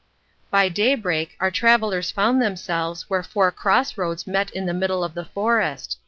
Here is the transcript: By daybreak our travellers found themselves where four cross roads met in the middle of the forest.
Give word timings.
By 0.49 0.67
daybreak 0.67 1.37
our 1.39 1.51
travellers 1.51 2.09
found 2.09 2.41
themselves 2.41 3.07
where 3.07 3.21
four 3.21 3.51
cross 3.51 3.99
roads 3.99 4.25
met 4.25 4.49
in 4.49 4.65
the 4.65 4.73
middle 4.73 5.03
of 5.03 5.13
the 5.13 5.25
forest. 5.25 5.99